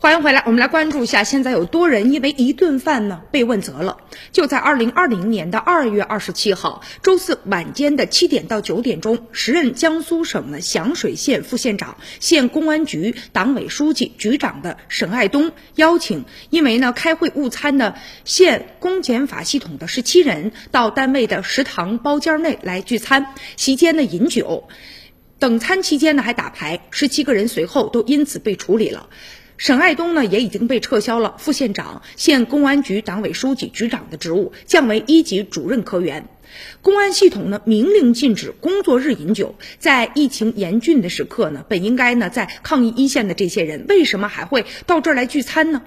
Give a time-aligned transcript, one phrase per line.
[0.00, 3.96] 欢迎回来，我们来关注一下，现在有多人因为一顿饭呢被问责了。
[4.30, 24.68] 就在二零二零年的二月二十七号周四晚间的七点到九点钟，时任江苏省的响水县副县长、县公安局党委书记、局长的沈爱东邀请因为呢开会误餐的县公检法系统的十七人到单位的食堂包间内来聚餐，席间呢饮酒，
[25.40, 29.08] 等餐期间呢还打牌，十七个人随后都因此被处理了。
[29.58, 36.28] 沈爱东呢也已经被撤销了副县长、县公安局党委书记、局长的职务，降为一级主任科员。
[36.80, 45.82] 公安系统呢明令禁止工作日饮酒，在疫情严峻的时刻呢，本应该呢在抗疫一线的这些人，为什么还会到这儿来聚餐呢？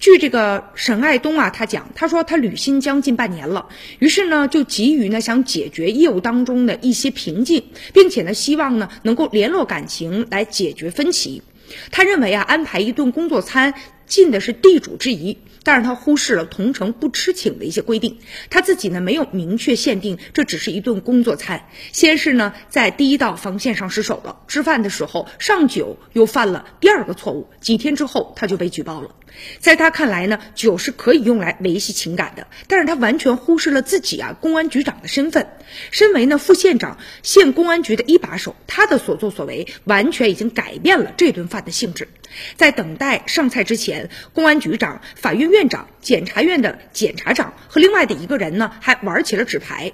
[0.00, 3.68] 据这个沈爱东啊，他讲，他说他履新将近半年了，
[4.00, 7.62] 于是呢就急于呢想解决业务当中的一些瓶颈，
[7.94, 11.42] 并且呢希望呢能够联络感情来解决分歧。
[11.90, 13.72] 他认为啊，安排一顿工作餐
[14.12, 18.18] 尽的是地主之谊，但是他忽视了同城不吃请的一些规定。
[18.50, 21.66] 他自己呢没有明确限定，这只是一顿工作餐。
[21.92, 27.48] 先是呢在第一道防线上失手了，吃饭的时候上酒，又犯了第二个错误。
[27.62, 29.14] 几天之后他就被举报了。
[29.60, 35.48] 在他看来呢，酒是可以用来维系情感的，但是他完全忽视了自己啊公安局长的身份。
[35.90, 42.08] 身为呢副县长、县公安局的一把手，他的所作所为完全已经改变了这顿饭的性质。
[42.56, 44.01] 在等待上菜之前，
[44.32, 49.92] 公安局长、法院院长、检察院的检察长和另外的一个人呢，还玩起了纸牌。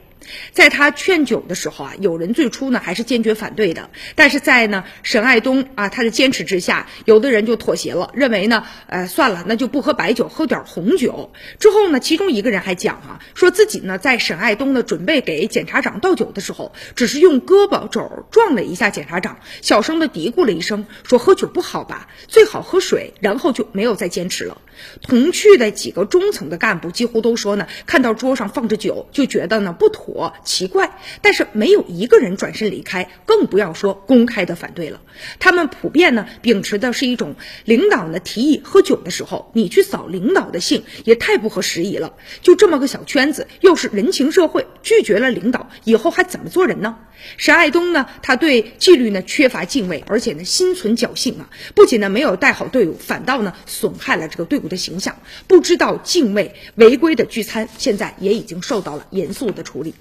[0.53, 11.31] 在他劝酒的时候啊，有人最初呢还是坚决反对的，但是在呢沈爱东啊他的坚持之下，有的人就妥协了，认为呢，呃算了，那就不喝白酒，喝点红酒。
[11.59, 24.61] 之后呢，其中一个人还讲啊，说自己呢在沈爱东呢准备给检察长倒酒的时候，只是用胳膊肘撞了一下检察长，小声的嘀咕了一声，说喝酒不好吧，最好喝水，然后就没有再坚持了。
[25.03, 30.08] 同去的几个中层的干部几乎都说呢，看到桌上放着酒，就觉得呢不妥。
[30.45, 35.01] 奇怪，但是没有一个人转身离开，更不要说公开的反对了。
[35.39, 42.15] 他们普遍呢秉持的是一种领导呢提议喝酒的时候，你去扫领导的兴，也太不合时宜了。
[42.43, 46.99] 就这么个小圈子，又是人情社会，拒绝了领导，以后还怎么做人呢？
[47.37, 55.17] 沈爱东呢，他对纪律呢缺乏敬畏，而且呢心存侥幸啊，不仅呢没有带好队伍，反倒呢损害了这个队伍的形象。
[55.49, 59.95] 不知道敬畏违规的聚餐，现在也已经受到了严肃的处理。